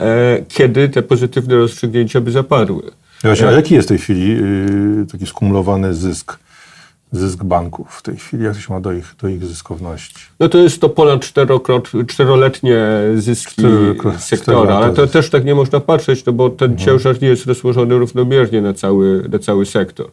e, 0.00 0.44
kiedy 0.48 0.88
te 0.88 1.02
pozytywne 1.02 1.56
rozstrzygnięcia 1.56 2.20
by 2.20 2.30
zapadły. 2.30 2.82
Właśnie, 3.22 3.48
a 3.48 3.52
jaki 3.52 3.74
jest 3.74 3.88
w 3.88 3.88
tej 3.88 3.98
chwili 3.98 4.36
y, 5.02 5.06
taki 5.12 5.26
skumulowany 5.26 5.94
zysk 5.94 6.38
zysk 7.12 7.44
banków 7.44 7.88
w 7.90 8.02
tej 8.02 8.16
chwili? 8.16 8.44
Jak 8.44 8.60
się 8.60 8.72
ma 8.72 8.80
do 8.80 8.92
ich, 8.92 9.14
do 9.22 9.28
ich 9.28 9.44
zyskowności? 9.44 10.20
No 10.40 10.48
to 10.48 10.58
jest 10.58 10.80
to 10.80 10.88
ponad 10.88 11.20
czterokrot, 11.20 11.90
czteroletnie 12.06 12.86
zyski 13.16 13.62
sektora, 14.18 14.76
ale 14.76 14.94
to 14.94 15.06
też 15.06 15.30
tak 15.30 15.44
nie 15.44 15.54
można 15.54 15.80
patrzeć, 15.80 16.24
no 16.24 16.32
bo 16.32 16.50
ten 16.50 16.78
ciężar 16.78 17.22
nie 17.22 17.28
jest 17.28 17.46
rozłożony 17.46 17.98
równomiernie 17.98 18.62
na 18.62 18.74
cały, 18.74 19.28
na 19.32 19.38
cały 19.38 19.66
sektor. 19.66 20.10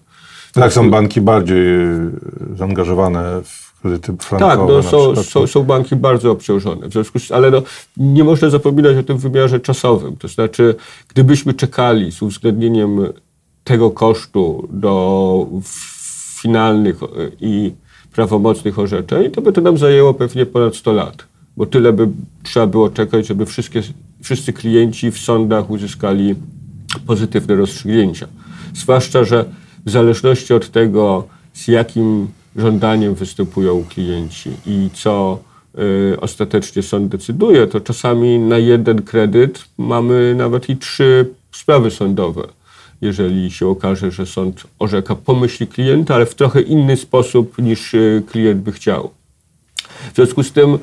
Tak, 0.62 0.74
są 0.74 0.90
banki 0.90 1.22
bardziej 1.22 1.58
y, 1.58 2.12
zaangażowane 2.56 3.42
w 3.44 3.68
kredyty 3.82 4.14
frankowe 4.20 4.52
Tak, 4.52 4.60
no 4.68 4.84
są, 4.84 5.24
są, 5.24 5.48
są 5.48 5.64
banki 5.64 5.96
bardzo 5.96 6.32
obciążone. 6.32 6.88
W 6.88 6.94
związku 6.94 7.20
z, 7.20 7.32
ale 7.32 7.52
no, 7.52 7.62
nie 7.98 8.24
można 8.24 8.50
zapominać 8.50 8.98
o 8.98 9.04
tym 9.04 9.18
wymiarze 9.18 9.60
czasowym. 9.60 10.18
To 10.18 10.28
znaczy, 10.28 10.76
gdybyśmy 11.08 11.54
czekali 11.54 12.12
z 12.12 12.22
uwzględnieniem 12.22 13.00
tego 13.64 13.92
kosztu 13.92 14.68
do 14.72 15.48
finalnych 16.42 17.04
e, 17.04 17.08
i 17.42 17.74
prawomocnych 18.12 18.80
orzeczeń, 18.80 19.32
to 19.32 19.42
by 19.42 19.54
to 19.54 19.62
nam 19.62 19.78
zajęło 19.78 20.14
pewnie 20.14 20.46
ponad 20.46 20.76
100 20.76 20.94
lat. 20.94 21.26
Bo 21.58 21.66
tyle 21.66 21.94
by 21.94 22.08
trzeba 22.44 22.68
było 22.68 22.90
czekać, 22.90 23.28
żeby 23.28 23.46
wszystkie, 23.46 23.82
wszyscy 24.24 24.54
klienci 24.54 25.12
w 25.12 25.18
sądach 25.18 25.70
uzyskali 25.70 26.36
pozytywne 27.08 27.56
rozstrzygnięcia. 27.56 28.28
Zwłaszcza, 28.74 29.24
że 29.24 29.46
w 29.88 29.89
zależności 29.89 30.53
od 30.53 30.72
tego, 30.72 31.27
z 31.53 31.67
jakim 31.67 32.27
żądaniem 32.56 33.15
występują 33.15 33.86
klienci 33.89 34.50
i 34.65 34.89
co 34.94 35.39
y, 36.13 36.20
ostatecznie 36.22 36.84
sąd 36.84 37.08
decyduje, 37.08 37.67
to 37.67 37.79
czasami 37.79 38.39
na 38.39 38.58
jeden 38.58 39.01
kredyt 39.01 39.65
mamy 39.77 40.36
nawet 40.36 40.70
i 40.70 40.77
trzy 40.77 41.29
sprawy 41.51 41.91
sądowe. 41.91 42.48
Jeżeli 43.01 43.51
się 43.51 43.67
okaże, 43.67 44.12
że 44.12 44.25
sąd 44.25 44.63
orzeka 44.79 45.15
po 45.15 45.36
myśli 45.36 45.67
klienta, 45.67 46.15
ale 46.15 46.25
w 46.25 46.36
trochę 46.36 46.62
inny 46.62 46.98
sposób 46.98 47.58
niż 47.58 47.94
y, 47.94 48.24
klient 48.32 48.62
by 48.62 48.72
chciał. 48.72 49.10
W 50.13 50.15
związku 50.15 50.44
z 50.44 50.51
tym 50.51 50.74
y, 50.74 50.79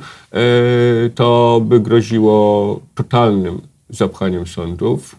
to 1.15 1.61
by 1.65 1.79
groziło 1.79 2.79
totalnym 2.95 3.61
zapchaniem 3.89 4.47
sądów. 4.47 5.15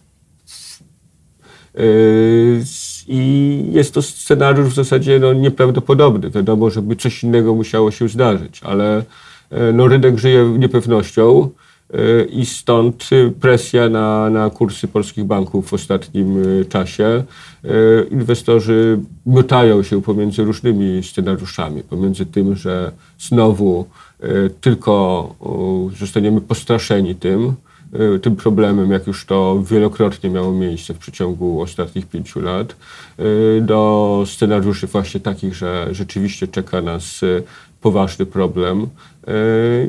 Y, 1.79 2.96
I 3.09 3.63
jest 3.71 3.95
to 3.95 4.03
scenariusz 4.03 4.69
w 4.69 4.75
zasadzie 4.75 5.19
no, 5.19 5.33
nieprawdopodobny. 5.33 6.31
Wiadomo, 6.31 6.71
żeby 6.71 6.97
coś 6.97 7.25
innego 7.25 7.55
musiało 7.55 7.91
się 7.91 8.09
zdarzyć, 8.09 8.61
ale 8.63 9.01
y, 9.01 9.05
no, 9.75 9.89
rynek 9.89 10.19
żyje 10.19 10.55
niepewnością 10.59 11.51
y, 11.95 12.29
i 12.31 12.47
stąd 12.47 13.09
y, 13.13 13.33
presja 13.41 13.89
na, 13.89 14.31
na 14.31 14.51
kursy 14.51 14.89
polskich 14.89 15.25
banków 15.25 15.69
w 15.69 15.75
ostatnim 15.75 16.43
czasie. 16.69 17.25
Inwestorzy 18.11 18.99
miotają 19.27 19.83
się 19.83 20.03
pomiędzy 20.03 20.45
różnymi 20.45 21.03
scenariuszami, 21.03 21.83
pomiędzy 21.83 22.27
tym, 22.27 22.57
że 22.57 22.93
znowu 23.19 23.85
tylko 24.61 25.35
zostaniemy 25.99 26.41
postraszeni 26.41 27.15
tym, 27.15 27.55
tym 28.23 28.37
problemem, 28.37 28.91
jak 28.91 29.07
już 29.07 29.25
to 29.25 29.63
wielokrotnie 29.71 30.31
miało 30.31 30.53
miejsce 30.53 30.95
w 30.95 30.99
przeciągu 30.99 31.61
ostatnich 31.61 32.07
pięciu 32.07 32.41
lat, 32.41 32.77
y, 33.21 33.61
do 33.63 34.25
scenariuszy 34.27 34.87
właśnie 34.87 35.21
takich, 35.21 35.55
że 35.55 35.89
rzeczywiście 35.91 36.49
czeka 36.49 36.81
nas 36.81 37.23
y, 37.23 37.43
poważny 37.81 38.27
problem 38.27 38.83
y, 38.83 38.89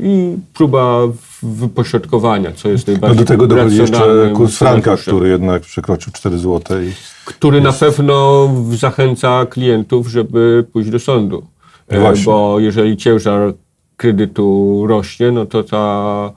i 0.04 0.38
próba 0.54 1.02
wypośrodkowania, 1.44 2.52
co 2.52 2.70
jest 2.70 2.88
No 2.88 2.94
najbardziej 2.94 3.20
do 3.20 3.26
tego 3.26 3.48
dochodzi 3.48 3.78
jeszcze 3.78 4.32
kurs 4.34 4.58
franka, 4.58 4.98
który 4.98 5.30
jednak 5.30 5.62
przekroczył 5.62 6.14
4 6.14 6.38
zł. 6.38 6.82
I 6.84 6.92
który 7.26 7.62
na 7.62 7.72
pewno 7.72 8.50
zachęca 8.78 9.46
klientów, 9.46 10.08
żeby 10.08 10.66
pójść 10.74 10.90
do 10.90 11.00
sądu. 11.00 11.44
No. 11.92 12.14
Bo 12.26 12.60
jeżeli 12.60 12.98
ciężar 12.98 13.54
kredytu 13.98 14.84
rośnie, 14.88 15.32
no 15.32 15.46
to 15.46 15.64
ta 15.64 16.32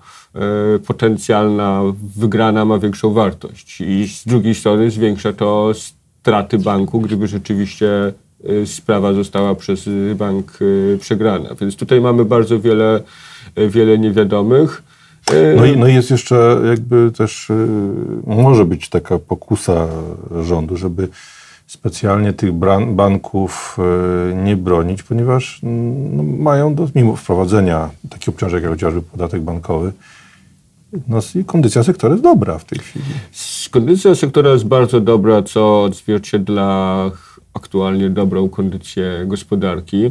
potencjalna 0.86 1.82
wygrana 2.16 2.64
ma 2.64 2.78
większą 2.78 3.12
wartość. 3.12 3.80
I 3.80 4.08
z 4.08 4.24
drugiej 4.24 4.54
strony 4.54 4.90
zwiększa 4.90 5.32
to 5.32 5.72
straty 6.20 6.58
banku, 6.58 7.00
gdyby 7.00 7.28
rzeczywiście 7.28 8.12
e, 8.44 8.66
sprawa 8.66 9.12
została 9.12 9.54
przez 9.54 9.88
e, 9.88 10.14
bank 10.14 10.58
e, 10.94 10.98
przegrana. 10.98 11.48
Więc 11.60 11.76
tutaj 11.76 12.00
mamy 12.00 12.24
bardzo 12.24 12.60
wiele, 12.60 13.00
e, 13.54 13.68
wiele 13.68 13.98
niewiadomych. 13.98 14.82
E, 15.32 15.56
No 15.56 15.64
i, 15.66 15.76
no 15.76 15.88
i 15.88 15.94
jest 15.94 16.10
jeszcze 16.10 16.60
jakby 16.68 17.10
też, 17.16 17.48
może 18.26 18.64
być 18.64 18.88
taka 18.88 19.18
pokusa 19.18 19.86
rządu, 20.42 20.76
żeby 20.76 21.08
specjalnie 21.66 22.32
tych 22.32 22.52
banków 22.88 23.76
nie 24.44 24.56
bronić, 24.56 25.02
ponieważ 25.02 25.60
mm, 25.62 26.16
no, 26.16 26.22
mają 26.22 26.74
do, 26.74 26.88
mimo 26.94 27.16
wprowadzenia 27.16 27.90
takich 28.10 28.28
obciążek 28.28 28.62
jak 28.62 28.72
chociażby 28.72 29.02
podatek 29.02 29.42
bankowy, 29.42 29.92
no 31.08 31.18
i 31.34 31.44
kondycja 31.44 31.82
sektora 31.82 32.12
jest 32.12 32.22
dobra 32.24 32.58
w 32.58 32.64
tej 32.64 32.78
chwili. 32.78 33.04
Kondycja 33.70 34.14
sektora 34.14 34.50
jest 34.50 34.64
bardzo 34.64 35.00
dobra, 35.00 35.42
co 35.42 35.82
odzwierciedla 35.82 37.10
aktualnie 37.54 38.10
dobrą 38.10 38.48
kondycję 38.48 39.24
gospodarki. 39.26 40.10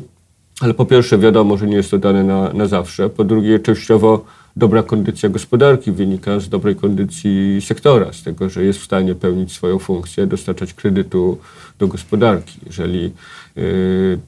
Ale 0.61 0.73
po 0.73 0.85
pierwsze 0.85 1.17
wiadomo, 1.17 1.57
że 1.57 1.67
nie 1.67 1.75
jest 1.75 1.91
to 1.91 1.97
dane 1.97 2.23
na, 2.23 2.53
na 2.53 2.65
zawsze. 2.65 3.09
Po 3.09 3.23
drugie 3.23 3.59
częściowo 3.59 4.25
dobra 4.55 4.83
kondycja 4.83 5.29
gospodarki 5.29 5.91
wynika 5.91 6.39
z 6.39 6.49
dobrej 6.49 6.75
kondycji 6.75 7.61
sektora, 7.61 8.13
z 8.13 8.23
tego, 8.23 8.49
że 8.49 8.63
jest 8.63 8.79
w 8.79 8.83
stanie 8.83 9.15
pełnić 9.15 9.53
swoją 9.53 9.79
funkcję, 9.79 10.27
dostarczać 10.27 10.73
kredytu 10.73 11.37
do 11.79 11.87
gospodarki. 11.87 12.59
Jeżeli 12.65 13.11
yy, 13.55 14.19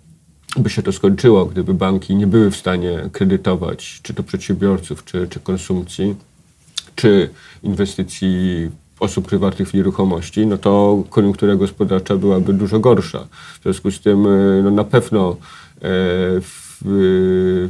by 0.58 0.70
się 0.70 0.81
to 0.81 0.91
skończyło, 0.91 1.46
gdyby 1.46 1.74
banki 1.74 2.15
nie 2.15 2.27
były 2.27 2.51
w 2.51 2.55
stanie 2.55 3.10
kredytować 3.12 4.00
czy 4.03 4.13
to 4.13 4.24
przedsiębiorców, 4.24 5.05
czy, 5.05 5.27
czy 5.27 5.39
konsumpcji, 5.39 6.15
czy 6.95 7.29
inwestycji 7.63 8.69
osób 9.00 9.27
prywatnych 9.27 9.69
w 9.69 9.74
nieruchomości, 9.74 10.48
no 10.48 10.57
to 10.57 11.03
koniunktura 11.10 11.55
gospodarcza 11.55 12.17
byłaby 12.17 12.53
dużo 12.53 12.79
gorsza. 12.79 13.27
W 13.60 13.63
związku 13.63 13.91
z 13.91 14.00
tym 14.00 14.25
y, 14.25 14.62
no 14.63 14.71
na 14.71 14.83
pewno 14.83 15.31
e, 15.31 15.36
w, 16.41 16.81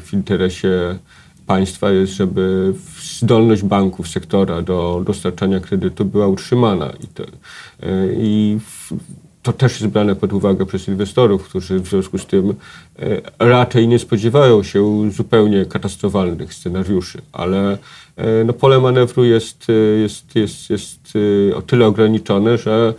w 0.06 0.13
interesie 0.13 0.98
państwa 1.46 1.92
jest, 1.92 2.13
żeby 2.13 2.74
zdolność 3.22 3.63
banków, 3.63 4.08
sektora 4.08 4.62
do 4.62 5.04
dostarczania 5.06 5.60
kredytu 5.60 6.06
była 6.06 6.28
utrzymana. 6.28 6.94
I 7.00 7.08
e, 7.22 8.13
i 8.13 8.60
w, 8.60 8.94
to 9.41 9.53
też 9.53 9.81
jest 9.81 9.93
brane 9.93 10.15
pod 10.15 10.33
uwagę 10.33 10.65
przez 10.65 10.88
inwestorów, 10.88 11.43
którzy 11.43 11.79
w 11.79 11.88
związku 11.88 12.17
z 12.17 12.25
tym 12.25 12.53
e, 13.00 13.21
raczej 13.39 13.88
nie 13.88 14.00
spodziewają 14.00 14.63
się 14.63 15.12
zupełnie 15.12 15.65
katastrofalnych 15.65 16.53
scenariuszy, 16.53 17.21
ale 17.31 17.77
e, 18.15 18.43
no, 18.45 18.53
pole 18.53 18.79
manewru 18.79 19.24
jest, 19.24 19.67
e, 19.69 19.74
jest, 19.74 20.36
jest, 20.36 20.69
jest 20.69 21.13
o 21.55 21.62
tyle 21.62 21.86
ograniczone, 21.86 22.57
że 22.57 22.93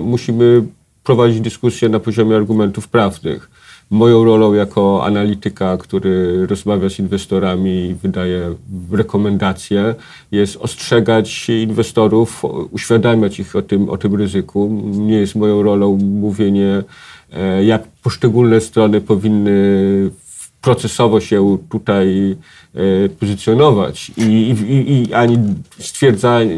musimy 0.00 0.62
prowadzić 1.04 1.40
dyskusję 1.40 1.88
na 1.88 2.00
poziomie 2.00 2.36
argumentów 2.36 2.88
prawnych. 2.88 3.50
Moją 3.90 4.24
rolą 4.24 4.52
jako 4.54 5.04
analityka, 5.04 5.76
który 5.76 6.46
rozmawia 6.46 6.90
z 6.90 6.98
inwestorami 6.98 7.70
i 7.86 7.94
wydaje 7.94 8.54
rekomendacje, 8.92 9.94
jest 10.32 10.56
ostrzegać 10.56 11.48
inwestorów, 11.48 12.42
uświadamiać 12.70 13.40
ich 13.40 13.56
o 13.56 13.62
tym, 13.62 13.88
o 13.88 13.96
tym 13.96 14.14
ryzyku. 14.14 14.82
Nie 14.84 15.14
jest 15.18 15.34
moją 15.34 15.62
rolą 15.62 15.96
mówienie, 15.96 16.82
e, 17.32 17.64
jak 17.64 17.82
poszczególne 18.02 18.60
strony 18.60 19.00
powinny 19.00 19.50
procesowo 20.60 21.20
się 21.20 21.58
tutaj 21.70 22.36
e, 22.74 23.08
pozycjonować 23.08 24.12
i, 24.16 24.22
i, 24.22 24.92
i- 24.92 25.14
ani 25.14 25.38
stwierdzać, 25.78 26.48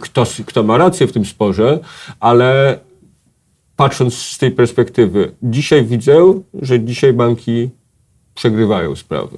kto, 0.00 0.26
kto 0.46 0.62
ma 0.62 0.76
rację 0.78 1.06
w 1.06 1.12
tym 1.12 1.24
sporze, 1.24 1.78
ale 2.20 2.78
patrząc 3.80 4.14
z 4.14 4.38
tej 4.38 4.50
perspektywy, 4.50 5.32
dzisiaj 5.42 5.84
widzę, 5.84 6.40
że 6.62 6.80
dzisiaj 6.80 7.12
banki 7.12 7.70
przegrywają 8.34 8.96
sprawy. 8.96 9.36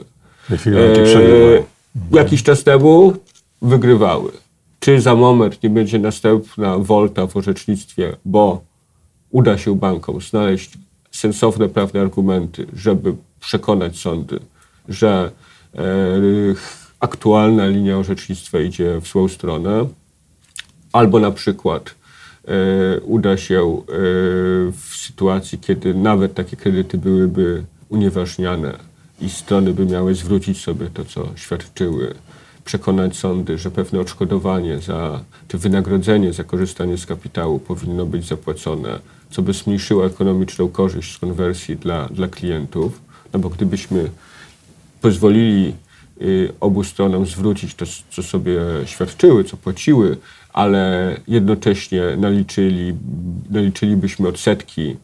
Eee, 0.50 0.58
przegrywają. 1.04 1.62
Jakiś 2.10 2.42
czas 2.42 2.64
temu 2.64 3.12
wygrywały. 3.62 4.32
Czy 4.80 5.00
za 5.00 5.14
moment 5.14 5.62
nie 5.62 5.70
będzie 5.70 5.98
następna 5.98 6.78
wolta 6.78 7.26
w 7.26 7.36
orzecznictwie, 7.36 8.16
bo 8.24 8.62
uda 9.30 9.58
się 9.58 9.76
bankom 9.76 10.20
znaleźć 10.20 10.70
sensowne 11.10 11.68
prawne 11.68 12.00
argumenty, 12.00 12.66
żeby 12.76 13.14
przekonać 13.40 13.98
sądy, 13.98 14.40
że 14.88 15.30
e, 15.74 15.80
aktualna 17.00 17.66
linia 17.66 17.98
orzecznictwa 17.98 18.60
idzie 18.60 19.00
w 19.00 19.06
złą 19.06 19.28
stronę, 19.28 19.86
albo 20.92 21.20
na 21.20 21.30
przykład 21.30 21.84
e, 21.90 22.01
uda 23.02 23.36
się 23.36 23.62
e, 23.62 23.82
w 24.72 24.96
sytuacji, 24.96 25.58
kiedy 25.58 25.94
nawet 25.94 26.34
takie 26.34 26.56
kredyty 26.56 26.98
byłyby 26.98 27.64
unieważniane 27.88 28.78
i 29.20 29.28
strony 29.30 29.72
by 29.72 29.86
miały 29.86 30.14
zwrócić 30.14 30.60
sobie 30.60 30.86
to, 30.94 31.04
co 31.04 31.28
świadczyły, 31.36 32.14
przekonać 32.64 33.16
sądy, 33.16 33.58
że 33.58 33.70
pewne 33.70 34.00
odszkodowanie 34.00 34.78
za, 34.78 35.24
czy 35.48 35.58
wynagrodzenie 35.58 36.32
za 36.32 36.44
korzystanie 36.44 36.98
z 36.98 37.06
kapitału 37.06 37.58
powinno 37.58 38.06
być 38.06 38.28
zapłacone, 38.28 38.98
co 39.30 39.42
by 39.42 39.52
zmniejszyło 39.52 40.06
ekonomiczną 40.06 40.68
korzyść 40.68 41.14
z 41.14 41.18
konwersji 41.18 41.76
dla, 41.76 42.08
dla 42.08 42.28
klientów. 42.28 43.00
No 43.32 43.40
bo 43.40 43.48
gdybyśmy 43.48 44.10
pozwolili 45.00 45.74
obu 46.60 46.84
stronom 46.84 47.26
zwrócić 47.26 47.74
to, 47.74 47.86
co 48.10 48.22
sobie 48.22 48.60
świadczyły, 48.84 49.44
co 49.44 49.56
płaciły, 49.56 50.16
ale 50.52 51.16
jednocześnie 51.28 52.02
naliczyli, 52.16 52.94
naliczylibyśmy 53.50 54.28
odsetki 54.28 54.96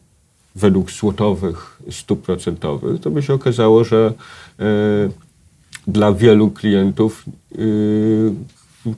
według 0.55 0.91
złotowych 0.91 1.81
stóp 1.91 2.21
procentowych, 2.21 3.01
to 3.01 3.11
by 3.11 3.21
się 3.21 3.33
okazało, 3.33 3.83
że 3.83 4.13
y, 4.59 4.63
dla 5.87 6.13
wielu 6.13 6.51
klientów 6.51 7.25
y, 7.55 8.31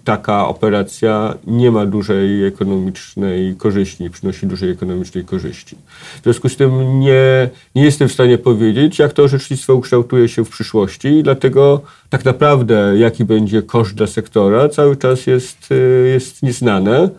taka 0.04 0.48
operacja 0.48 1.34
nie 1.48 1.72
ma 1.72 1.86
dużej 1.86 2.46
ekonomicznej 2.46 3.56
korzyści, 3.56 4.04
nie 4.04 4.10
przynosi 4.10 4.48
dużej 4.48 4.70
ekonomicznej 4.70 5.26
korzyści. 5.26 5.76
W 6.20 6.24
związku 6.24 6.50
z 6.50 6.58
tym 6.58 7.00
nie, 7.00 7.50
nie 7.76 7.84
jestem 7.84 8.10
w 8.10 8.12
stanie 8.12 8.38
powiedzieć, 8.38 9.00
jak 9.00 9.14
to 9.14 9.24
orzecznictwo 9.24 9.76
ukształtuje 9.76 10.30
się 10.30 10.46
w 10.46 10.50
przyszłości 10.50 11.08
i 11.08 11.24
dlatego 11.24 11.82
tak 12.10 12.26
naprawdę 12.26 12.94
jaki 12.98 13.26
będzie 13.26 13.62
koszt 13.62 13.94
dla 13.94 14.08
sektora 14.08 14.70
cały 14.70 14.98
czas 14.98 15.28
jest, 15.28 15.72
y, 15.72 16.10
jest 16.14 16.44
nieznane. 16.44 17.10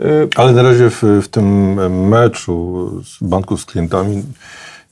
Y, 0.00 0.28
Ale 0.36 0.52
na 0.52 0.62
razie 0.62 0.90
w, 0.90 1.02
w 1.22 1.28
tym 1.28 1.74
meczu 2.08 2.90
z 3.04 3.28
banków 3.28 3.60
z 3.60 3.64
klientami 3.64 4.22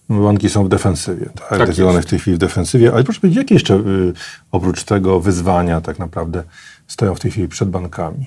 banki 0.09 0.49
są 0.49 0.65
w 0.65 0.69
defensywie, 0.69 1.27
tak? 1.49 1.59
tak 1.59 1.71
w 1.71 2.07
tej 2.07 2.19
chwili 2.19 2.37
w 2.37 2.41
defensywie. 2.41 2.93
Ale 2.93 3.05
proszę 3.05 3.21
powiedzieć, 3.21 3.37
jakie 3.37 3.55
jeszcze 3.55 3.83
oprócz 4.53 4.85
tego 4.85 5.21
wyzwania 5.21 5.81
tak 5.81 5.99
naprawdę 5.99 6.43
stoją 6.87 7.15
w 7.15 7.21
tej 7.21 7.31
chwili 7.31 7.49
przed 7.49 7.69
bankami? 7.71 8.27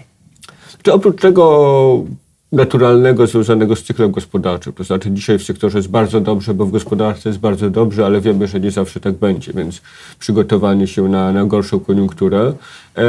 Czy 0.83 0.93
oprócz 0.93 1.21
tego 1.21 2.05
naturalnego 2.51 3.27
związanego 3.27 3.75
z 3.75 3.83
cyklem 3.83 4.11
gospodarczym. 4.11 4.73
To 4.73 4.83
znaczy 4.83 5.11
dzisiaj 5.11 5.39
w 5.39 5.43
sektorze 5.43 5.77
jest 5.77 5.89
bardzo 5.89 6.21
dobrze, 6.21 6.53
bo 6.53 6.65
w 6.65 6.71
gospodarce 6.71 7.29
jest 7.29 7.39
bardzo 7.39 7.69
dobrze, 7.69 8.05
ale 8.05 8.21
wiemy, 8.21 8.47
że 8.47 8.59
nie 8.59 8.71
zawsze 8.71 8.99
tak 8.99 9.13
będzie, 9.13 9.53
więc 9.53 9.81
przygotowanie 10.19 10.87
się 10.87 11.09
na, 11.09 11.31
na 11.31 11.45
gorszą 11.45 11.79
koniunkturę. 11.79 12.53
E, 12.97 13.03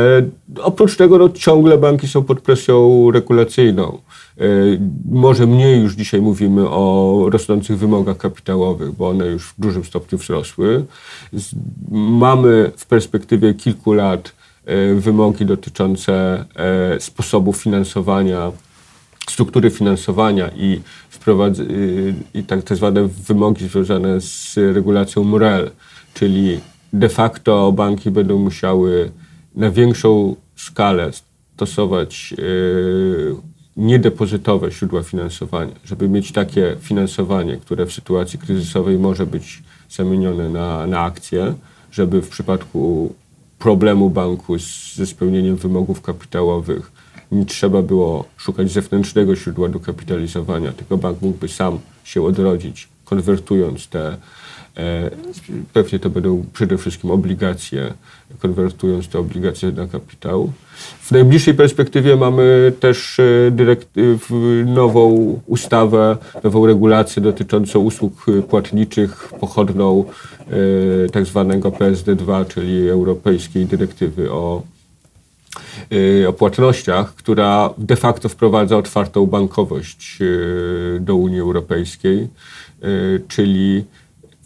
oprócz 0.62 0.96
tego 0.96 1.18
no, 1.18 1.28
ciągle 1.28 1.78
banki 1.78 2.08
są 2.08 2.24
pod 2.24 2.40
presją 2.40 3.10
regulacyjną. 3.10 3.98
E, 4.38 4.44
może 5.10 5.46
mniej 5.46 5.80
już 5.80 5.94
dzisiaj 5.94 6.20
mówimy 6.20 6.68
o 6.68 7.26
rosnących 7.30 7.78
wymogach 7.78 8.16
kapitałowych, 8.16 8.92
bo 8.92 9.08
one 9.08 9.26
już 9.26 9.48
w 9.48 9.60
dużym 9.60 9.84
stopniu 9.84 10.18
wzrosły. 10.18 10.84
Mamy 11.90 12.70
w 12.76 12.86
perspektywie 12.86 13.54
kilku 13.54 13.92
lat 13.92 14.32
E, 14.66 14.94
wymogi 14.94 15.46
dotyczące 15.46 16.44
e, 16.56 17.00
sposobu 17.00 17.52
finansowania, 17.52 18.52
struktury 19.28 19.70
finansowania 19.70 20.50
i, 20.56 20.80
i 22.34 22.44
tak, 22.44 22.76
zwane 22.76 23.08
wymogi 23.08 23.68
związane 23.68 24.20
z 24.20 24.56
regulacją 24.56 25.24
MREL, 25.24 25.70
czyli 26.14 26.60
de 26.92 27.08
facto 27.08 27.72
banki 27.72 28.10
będą 28.10 28.38
musiały 28.38 29.10
na 29.54 29.70
większą 29.70 30.36
skalę 30.56 31.10
stosować 31.54 32.34
niedepozytowe 33.76 34.70
źródła 34.70 35.02
finansowania, 35.02 35.72
żeby 35.84 36.08
mieć 36.08 36.32
takie 36.32 36.76
finansowanie, 36.80 37.56
które 37.56 37.86
w 37.86 37.92
sytuacji 37.92 38.38
kryzysowej 38.38 38.98
może 38.98 39.26
być 39.26 39.62
zamienione 39.90 40.48
na, 40.48 40.86
na 40.86 41.00
akcje, 41.00 41.54
żeby 41.92 42.22
w 42.22 42.28
przypadku 42.28 43.14
problemu 43.58 44.10
banku 44.10 44.58
z, 44.58 44.94
ze 44.94 45.06
spełnieniem 45.06 45.56
wymogów 45.56 46.02
kapitałowych 46.02 46.92
nie 47.32 47.46
trzeba 47.46 47.82
było 47.82 48.24
szukać 48.36 48.70
zewnętrznego 48.70 49.36
źródła 49.36 49.68
dokapitalizowania, 49.68 50.72
tylko 50.72 50.96
bank 50.96 51.22
mógłby 51.22 51.48
sam 51.48 51.78
się 52.04 52.22
odrodzić, 52.22 52.88
konwertując 53.04 53.88
te, 53.88 54.16
pewnie 55.72 55.98
to 55.98 56.10
będą 56.10 56.44
przede 56.52 56.78
wszystkim 56.78 57.10
obligacje, 57.10 57.94
konwertując 58.38 59.08
te 59.08 59.18
obligacje 59.18 59.72
na 59.72 59.86
kapitał. 59.86 60.52
W 61.00 61.10
najbliższej 61.10 61.54
perspektywie 61.54 62.16
mamy 62.16 62.72
też 62.80 63.20
e, 63.20 63.50
dyrektyw, 63.50 64.30
nową 64.66 65.40
ustawę, 65.46 66.16
nową 66.44 66.66
regulację 66.66 67.22
dotyczącą 67.22 67.80
usług 67.80 68.26
płatniczych 68.48 69.32
pochodną 69.40 70.04
e, 70.40 71.08
tak 71.08 71.26
zwanego 71.26 71.70
PSD2, 71.70 72.46
czyli 72.46 72.88
Europejskiej 72.88 73.66
Dyrektywy 73.66 74.32
o 74.32 74.62
e, 76.22 76.28
o 76.28 76.32
płatnościach, 76.32 77.14
która 77.14 77.70
de 77.78 77.96
facto 77.96 78.28
wprowadza 78.28 78.76
otwartą 78.76 79.26
bankowość 79.26 80.18
do 81.00 81.16
Unii 81.16 81.40
Europejskiej, 81.40 82.28
czyli 83.28 83.84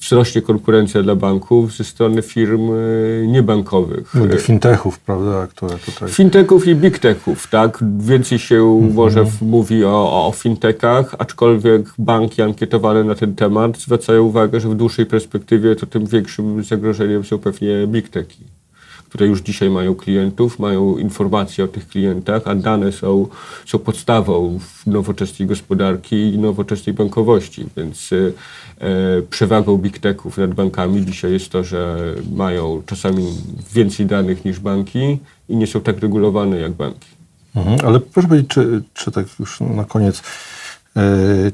wzrośnie 0.07 0.42
konkurencja 0.42 1.03
dla 1.03 1.14
banków 1.14 1.77
ze 1.77 1.85
strony 1.85 2.23
firm 2.23 2.71
e, 2.71 3.27
niebankowych. 3.27 4.14
No, 4.14 4.37
fintechów, 4.38 4.99
prawda, 4.99 5.47
które 5.47 5.79
tutaj... 5.79 6.09
Fintechów 6.09 6.66
i 6.66 6.75
big 6.75 6.99
techów, 6.99 7.47
tak? 7.51 7.85
Więcej 7.99 8.38
się 8.38 8.61
-hmm. 8.61 8.95
może 8.95 9.25
mówi 9.42 9.85
o, 9.85 10.27
o 10.27 10.33
fintechach, 10.33 11.14
aczkolwiek 11.19 11.92
banki 11.99 12.42
ankietowane 12.42 13.05
na 13.05 13.14
ten 13.14 13.35
temat 13.35 13.79
zwracają 13.79 14.23
uwagę, 14.23 14.61
że 14.61 14.69
w 14.69 14.75
dłuższej 14.75 15.07
perspektywie 15.07 15.77
to 15.77 15.87
tym 15.87 16.07
większym 16.07 16.64
zagrożeniem 16.64 17.25
są 17.25 17.38
pewnie 17.38 17.87
big 17.87 18.09
techy 18.09 18.56
które 19.16 19.29
już 19.29 19.40
dzisiaj 19.40 19.70
mają 19.70 19.94
klientów, 19.94 20.59
mają 20.59 20.96
informacje 20.96 21.64
o 21.64 21.68
tych 21.68 21.88
klientach, 21.88 22.42
a 22.44 22.55
dane 22.55 22.92
są, 22.92 23.26
są 23.66 23.79
podstawą 23.79 24.59
nowoczesnej 24.87 25.48
gospodarki 25.48 26.16
i 26.16 26.38
nowoczesnej 26.38 26.94
bankowości. 26.94 27.66
Więc 27.76 28.11
e, 28.12 29.22
przewagą 29.31 29.79
big 29.79 29.98
techów 29.98 30.38
nad 30.38 30.55
bankami 30.55 31.07
dzisiaj 31.07 31.33
jest 31.33 31.48
to, 31.48 31.64
że 31.64 31.96
mają 32.33 32.83
czasami 32.87 33.26
więcej 33.74 34.07
danych 34.07 34.44
niż 34.44 34.61
banki 34.61 35.18
i 35.48 35.57
nie 35.57 35.66
są 35.66 35.81
tak 35.81 35.98
regulowane 36.00 36.59
jak 36.59 36.72
banki. 36.72 37.09
Mhm, 37.55 37.79
ale 37.85 38.00
proszę 38.00 38.29
powiedzieć, 38.29 38.50
czy, 38.50 38.83
czy 38.94 39.11
tak 39.11 39.26
już 39.40 39.61
na 39.61 39.85
koniec, 39.85 40.22
e, 40.96 41.02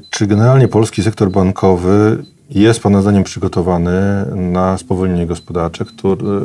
czy 0.09 0.27
generalnie 0.27 0.67
polski 0.67 1.03
sektor 1.03 1.31
bankowy 1.31 2.23
jest 2.61 2.79
Pana 2.79 3.01
zdaniem 3.01 3.23
przygotowany 3.23 4.25
na 4.35 4.77
spowolnienie 4.77 5.27
gospodarcze, 5.27 5.85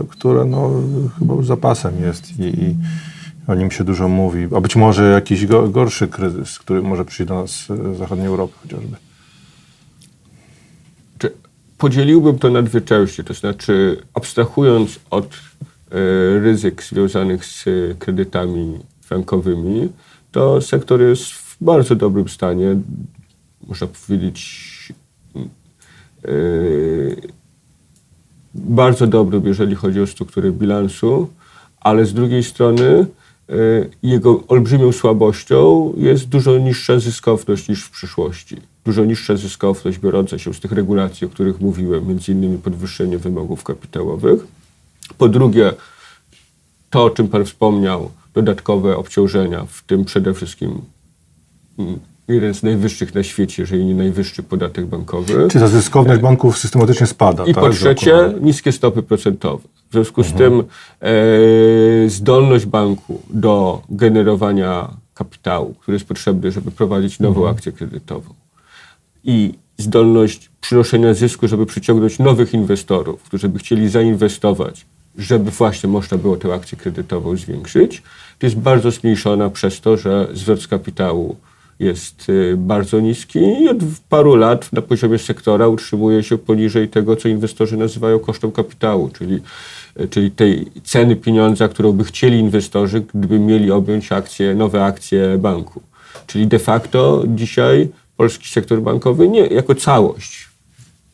które, 0.09 0.45
no, 0.45 0.71
chyba 1.19 1.35
już 1.35 1.47
zapasem 1.47 2.01
jest 2.01 2.41
i, 2.41 2.43
i 2.43 2.77
o 3.47 3.55
nim 3.55 3.71
się 3.71 3.85
dużo 3.85 4.09
mówi. 4.09 4.49
A 4.57 4.61
być 4.61 4.77
może 4.77 5.11
jakiś 5.13 5.47
gorszy 5.47 6.09
kryzys, 6.09 6.59
który 6.59 6.83
może 6.83 7.05
przyjść 7.05 7.29
do 7.29 7.35
nas 7.35 7.51
z 7.51 7.99
zachodniej 7.99 8.27
Europy 8.27 8.55
chociażby. 8.63 8.97
Podzieliłbym 11.79 12.39
to 12.39 12.51
na 12.51 12.63
dwie 12.63 12.81
części, 12.81 13.25
to 13.25 13.35
znaczy 13.35 14.03
abstrahując 14.15 15.01
od 15.11 15.27
y, 15.35 16.41
ryzyk 16.41 16.83
związanych 16.83 17.45
z 17.45 17.65
kredytami 17.99 18.79
frankowymi, 19.01 19.89
to 20.33 20.61
sektor 20.61 21.01
jest 21.01 21.25
w 21.25 21.57
bardzo 21.61 21.95
dobrym 21.95 22.29
stanie. 22.29 22.77
Można 23.67 23.87
powiedzieć, 23.87 24.93
bardzo 28.55 29.07
dobrym, 29.07 29.47
jeżeli 29.47 29.75
chodzi 29.75 30.01
o 30.01 30.07
strukturę 30.07 30.53
bilansu, 30.53 31.29
ale 31.81 32.05
z 32.05 32.15
drugiej 32.15 32.45
strony 32.45 33.07
yy, 33.49 33.91
jego 34.03 34.45
olbrzymią 34.49 34.93
słabością 34.93 35.93
jest 35.97 36.29
dużo 36.29 36.59
niższa 36.59 37.01
zyskowność 37.01 37.69
niż 37.69 37.85
w 37.85 37.91
przyszłości. 37.91 38.57
Dużo 38.85 39.05
niższa 39.05 39.37
zyskowność 39.37 39.99
biorąca 39.99 40.39
się 40.39 40.55
z 40.55 40.61
tych 40.61 40.73
regulacji, 40.73 41.27
o 41.27 41.31
których 41.31 41.61
mówiłem, 41.61 42.09
między 42.09 42.33
innymi 42.33 42.59
podwyższenie 42.59 43.19
wymogów 43.19 43.65
kapitałowych. 43.65 44.47
Po 45.19 45.29
drugie, 45.29 45.73
to, 46.91 47.05
o 47.05 47.11
czym 47.11 47.29
Pan 47.29 47.45
wspomniał, 47.45 48.11
dodatkowe 48.35 48.97
obciążenia, 48.97 49.65
w 49.69 49.83
tym 49.83 50.05
przede 50.05 50.35
wszystkim 50.35 50.81
mm, 51.79 51.99
jeden 52.29 52.55
z 52.55 52.63
najwyższych 52.63 53.15
na 53.15 53.23
świecie, 53.23 53.63
jeżeli 53.63 53.85
nie 53.85 53.95
najwyższy 53.95 54.43
podatek 54.43 54.87
bankowy. 54.87 55.49
Czy 55.51 55.61
ta 55.61 55.69
zyskowność 55.69 56.21
banków 56.21 56.59
systematycznie 56.59 57.07
spada? 57.07 57.45
I 57.47 57.55
tak? 57.55 57.65
po 57.65 57.71
trzecie 57.71 58.35
niskie 58.41 58.73
stopy 58.73 59.03
procentowe. 59.03 59.69
W 59.91 59.93
związku 59.93 60.23
z 60.23 60.31
mhm. 60.33 60.51
tym 60.51 60.65
e, 61.01 62.11
zdolność 62.11 62.67
banku 62.67 63.23
do 63.31 63.83
generowania 63.91 64.89
kapitału, 65.15 65.75
który 65.75 65.95
jest 65.95 66.09
potrzebny, 66.09 66.53
żeby 66.53 66.71
prowadzić 66.71 67.21
nową 67.21 67.41
mhm. 67.41 67.57
akcję 67.57 67.73
kredytową 67.73 68.35
i 69.25 69.55
zdolność 69.79 70.51
przynoszenia 70.61 71.15
zysku, 71.15 71.49
żeby 71.49 71.67
przyciągnąć 71.67 72.19
nowych 72.19 72.55
inwestorów, 72.55 73.23
którzy 73.23 73.49
by 73.49 73.59
chcieli 73.59 73.89
zainwestować, 73.89 74.87
żeby 75.19 75.51
właśnie 75.51 75.91
można 75.91 76.19
było 76.19 76.37
tę 76.37 76.55
akcję 76.55 76.79
kredytową 76.79 77.37
zwiększyć, 77.37 78.03
to 78.39 78.47
jest 78.47 78.57
bardzo 78.57 78.91
zmniejszona 78.91 79.51
przez 79.51 79.81
to, 79.81 79.97
że 79.97 80.29
zwrot 80.33 80.63
z 80.63 80.69
kapitału 80.69 81.37
jest 81.81 82.29
y, 82.29 82.55
bardzo 82.57 83.01
niski 83.01 83.39
i 83.39 83.69
od 83.69 83.77
paru 84.09 84.37
lat 84.37 84.73
na 84.73 84.83
poziomie 84.83 85.19
sektora 85.19 85.69
utrzymuje 85.69 86.23
się 86.23 86.39
poniżej 86.39 86.89
tego, 86.89 87.17
co 87.17 87.29
inwestorzy 87.29 87.77
nazywają 87.77 88.19
kosztem 88.19 88.53
kapitału, 88.53 89.11
czyli, 89.19 89.41
y, 90.01 90.09
czyli 90.09 90.31
tej 90.31 90.67
ceny 90.85 91.17
pieniądza, 91.17 91.69
którą 91.69 91.93
by 91.93 92.05
chcieli 92.05 92.39
inwestorzy, 92.39 93.05
gdyby 93.15 93.39
mieli 93.39 93.71
objąć 93.71 94.13
akcje, 94.13 94.55
nowe 94.55 94.85
akcje 94.85 95.39
banku. 95.39 95.83
Czyli 96.27 96.47
de 96.47 96.59
facto 96.59 97.25
dzisiaj 97.27 97.89
polski 98.17 98.49
sektor 98.49 98.83
bankowy 98.83 99.29
nie 99.29 99.41
jako 99.41 99.75
całość. 99.75 100.48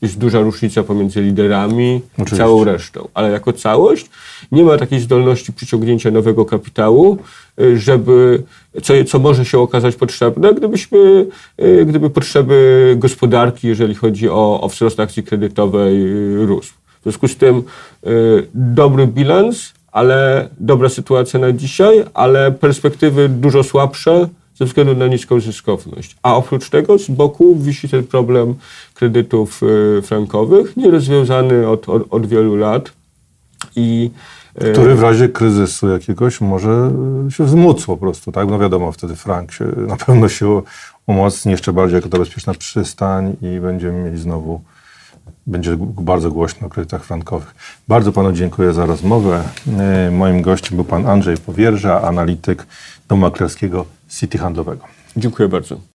Jest 0.02 0.18
duża 0.18 0.40
różnica 0.40 0.82
pomiędzy 0.82 1.22
liderami 1.22 1.94
i 1.94 2.02
Oczywiście. 2.12 2.36
całą 2.36 2.64
resztą, 2.64 3.08
ale 3.14 3.30
jako 3.30 3.52
całość 3.52 4.10
nie 4.52 4.64
ma 4.64 4.78
takiej 4.78 5.00
zdolności 5.00 5.52
przyciągnięcia 5.52 6.10
nowego 6.10 6.44
kapitału, 6.44 7.18
y, 7.60 7.78
żeby, 7.78 8.42
co, 8.82 8.94
co 9.06 9.18
może 9.18 9.44
się 9.44 9.58
okazać 9.58 9.96
potrzebne, 9.96 10.54
gdybyśmy, 10.54 11.26
y, 11.62 11.86
gdyby 11.86 12.10
potrzeby 12.10 12.94
gospodarki, 12.98 13.68
jeżeli 13.68 13.94
chodzi 13.94 14.28
o, 14.28 14.60
o 14.60 14.68
wzrost 14.68 15.00
akcji 15.00 15.22
kredytowej, 15.22 16.02
y, 16.02 16.46
rósł. 16.46 16.72
W 17.00 17.02
związku 17.02 17.28
z 17.28 17.36
tym 17.36 17.62
dobry 18.54 19.06
bilans, 19.06 19.72
ale 19.92 20.48
dobra 20.60 20.88
sytuacja 20.88 21.40
na 21.40 21.52
dzisiaj, 21.52 22.04
ale 22.14 22.52
perspektywy 22.52 23.28
dużo 23.28 23.62
słabsze 23.62 24.28
ze 24.54 24.64
względu 24.64 24.96
na 24.96 25.06
niską 25.06 25.40
zyskowność. 25.40 26.16
A 26.22 26.36
oprócz 26.36 26.70
tego 26.70 26.98
z 26.98 27.08
boku 27.08 27.56
wisi 27.56 27.88
ten 27.88 28.04
problem 28.04 28.54
kredytów 28.94 29.62
y, 29.98 30.02
frankowych, 30.02 30.76
nierozwiązany 30.76 31.68
od, 31.68 31.88
od, 31.88 32.02
od 32.10 32.26
wielu 32.26 32.56
lat. 32.56 32.92
I, 33.76 34.10
y, 34.62 34.72
Który 34.72 34.94
w 34.94 35.02
razie 35.02 35.28
kryzysu 35.28 35.88
jakiegoś 35.88 36.40
może 36.40 36.92
y, 37.28 37.30
się 37.30 37.44
wzmóc 37.44 37.84
po 37.86 37.96
prostu, 37.96 38.32
tak? 38.32 38.48
No 38.48 38.58
wiadomo, 38.58 38.92
wtedy 38.92 39.16
frank 39.16 39.52
się 39.52 39.64
na 39.94 39.96
pewno 39.96 40.28
się 40.28 40.62
umocni 41.06 41.52
jeszcze 41.52 41.72
bardziej 41.72 41.96
jako 41.96 42.08
ta 42.08 42.18
bezpieczna 42.18 42.54
przystań 42.54 43.36
i 43.42 43.60
będziemy 43.60 44.02
mieli 44.02 44.18
znowu, 44.18 44.60
będzie 45.46 45.76
bardzo 45.78 46.30
głośno 46.30 46.66
o 46.66 46.70
kredytach 46.70 47.04
frankowych. 47.04 47.54
Bardzo 47.88 48.12
panu 48.12 48.32
dziękuję 48.32 48.72
za 48.72 48.86
rozmowę. 48.86 49.42
Moim 50.12 50.42
gościem 50.42 50.76
był 50.76 50.84
pan 50.84 51.06
Andrzej 51.06 51.36
Powierża, 51.36 52.02
analityk 52.02 52.66
domu 53.08 53.20
maklerskiego 53.20 53.86
City 54.20 54.38
Handlowego. 54.38 54.84
Dziękuję 55.16 55.48
bardzo. 55.48 55.80